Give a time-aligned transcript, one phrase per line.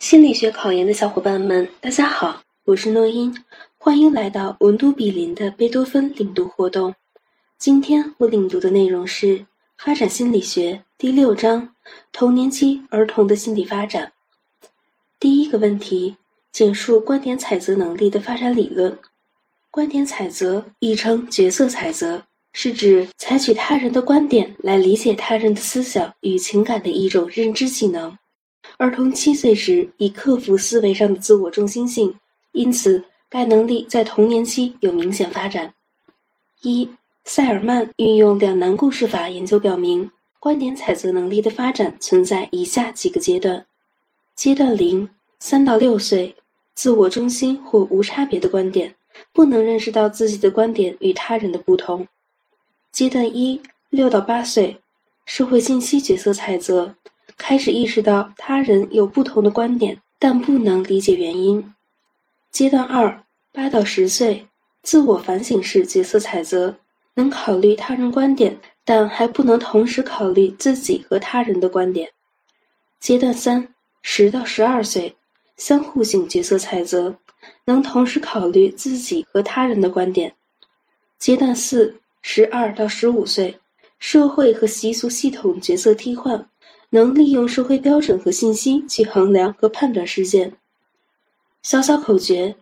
[0.00, 3.36] 心理学考研的小伙伴们，大家好，我是诺音，
[3.76, 6.94] 欢迎来到文都比邻的贝多芬领读活动。
[7.58, 9.26] 今天我领读的内容是
[9.76, 11.74] 《发展心理学》第六章：
[12.12, 14.10] 童年期儿童的心理发展。
[15.20, 16.16] 第一个问题：
[16.50, 18.98] 简述观点采择能力的发展理论。
[19.70, 22.24] 观点采择亦称角色采择，
[22.54, 28.16] 是指采取他人的观点来理解他人的思想与情感的一种认知技能。
[28.78, 32.14] 儿童七岁时已克服思维上的自我中心性，
[32.52, 35.74] 因此该能力在童年期有明显发展。
[36.62, 36.88] 一，
[37.24, 43.66] 塞尔曼运用两难故事法研究表明，观点采择能力的发展存在以下几个阶段：
[44.34, 45.08] 阶段零，
[45.38, 46.34] 三到六岁，
[46.74, 48.94] 自我中心或无差别的观点，
[49.32, 52.06] 不能认识到自己的观点与他人的不同；
[52.92, 53.60] 阶段一，
[53.90, 54.80] 六到八岁，
[55.26, 56.94] 社会信息角色采择。
[57.40, 61.74] 开始意识到他人有不同的观点，但不能理解原因。
[62.52, 64.46] 阶段二，八到十岁，
[64.82, 66.76] 自我反省式角色采择，
[67.14, 72.10] 能考虑他人观点，但还不能同时考虑自己和他人的观点。
[73.00, 75.16] 阶段三，十到十二岁，
[75.56, 77.16] 相互性角色采择，
[77.64, 80.34] 能同时考虑自己和他人的观点。
[81.18, 83.58] 阶段四，十二到十五岁，
[83.98, 86.46] 社会和习俗系统角色替换。
[86.90, 90.52] 能利用社会标准和信息去衡量和判断事件。
[91.62, 92.56] 小小口诀：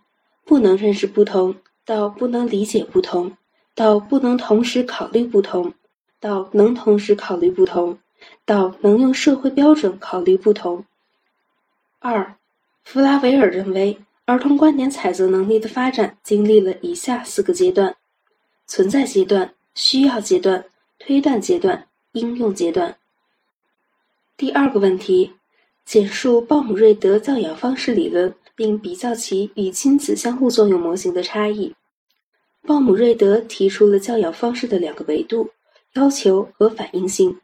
[0.45, 3.37] 不能认识不同，到不能理解不同，
[3.75, 5.73] 到不能同时考虑不同，
[6.21, 7.99] 到能同时考虑不同，
[8.45, 10.84] 到能用社会标准考虑不同。
[12.01, 12.37] 二，
[12.84, 17.97] 弗拉维尔认为，儿童观点采择能力的发展经历了以下四个阶段：
[18.67, 20.67] 存在阶段、需要阶段、
[20.99, 22.97] 推断阶段、应用阶段。
[24.39, 25.33] 第二个问题，
[25.84, 31.75] 简述鲍姆瑞德教养方式理论，并比较其与亲子相互作用模型的差异。
[32.62, 35.50] 鲍姆瑞德提出了教养方式的两个维度：
[35.94, 37.41] 要求和反应性。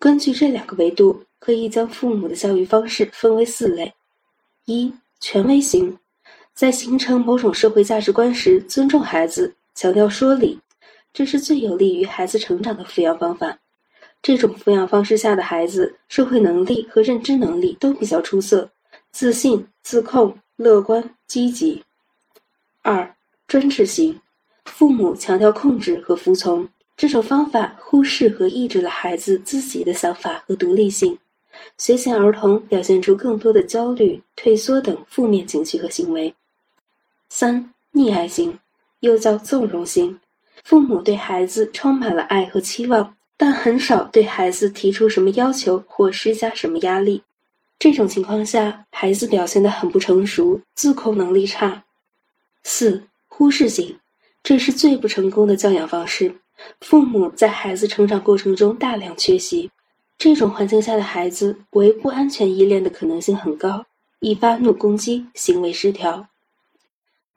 [0.00, 3.94] 根据这两个维度，可以将父母的教育方式分为四类：
[4.64, 5.96] 一、权威型，
[6.52, 10.58] 在形成某种社会价值观时，尊重孩子，强调说理，
[11.12, 13.60] 这是最有利于孩子成长的抚养方法。
[14.24, 18.70] 这种抚养方式下的孩子，社会能力和认知能力都比较出色，
[19.12, 21.84] 自信、自控、乐观、积极。
[22.80, 23.14] 二、
[23.46, 24.18] 专制型，
[24.64, 31.18] 父母强调控制和服从，这种方法忽视和抑制了孩子自己的想法和独立性。
[31.76, 36.34] 学前儿童表现出更多的焦虑、退缩等负面情绪和行为。
[37.28, 38.58] 三、溺爱型，
[39.00, 40.18] 又叫纵容型，
[40.64, 43.14] 父母对孩子充满了爱和期望。
[43.36, 47.22] 但很少对孩子提出什么要求或施加什么压力。
[47.78, 51.84] 这种情况下，孩子表现得很不成熟，自控能力差。
[52.62, 53.98] 四、忽视型，
[54.42, 56.36] 这是最不成功的教养方式。
[56.80, 59.70] 父母在孩子成长过程中大量缺席，
[60.16, 63.84] 这种环境下的孩子为不安全依恋的可能性很高，
[64.20, 66.28] 易发怒攻击，行为失调。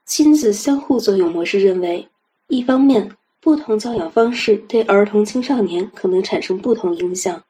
[0.05, 2.07] 亲子相互作用模式认为，
[2.47, 3.17] 一方面。
[3.47, 7.41] 不同教养方式对儿童青少年可能产生不同影响，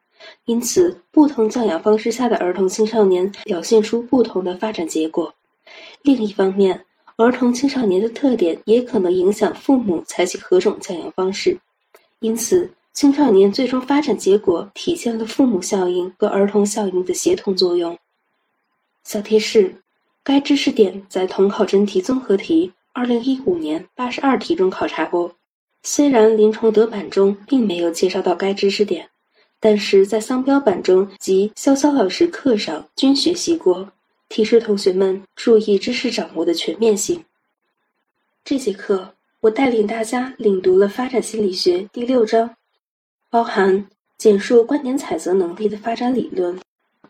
[0.45, 5.33] 因此不同教养方式下的儿童青少年表现出不同的发展结果。
[6.03, 11.57] 另一方面，儿童青少年的特点也可能影响父母采取何种教养方式，
[12.19, 17.97] 因此青少年最终发展结果体现了父母效应和儿童效应的协同作用。
[19.03, 19.73] 小贴士：
[20.23, 25.33] 该知识点在统考真题综合题二零一五年八十二题中考察过。
[25.83, 29.09] 虽然林崇德版中并没有介绍到该知识点，
[29.59, 33.89] 但是在桑标版中及潇潇老师课上均学习过。
[34.29, 37.23] 提示同学们注意知识掌握的全面性。
[38.43, 42.57] 这节课我带领大家领读了发展心理学第六章，
[43.29, 43.87] 包含
[44.17, 46.59] 简述观点采择能力的发展理论，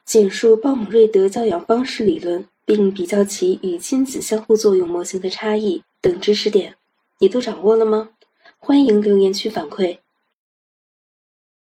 [0.05, 6.75] 简述鲍姆瑞德教养方式理论，并比较其与亲子相互作用模型的差异等知识点，
[7.17, 8.09] 你都掌握了吗？
[8.67, 9.97] 欢迎留言区反馈。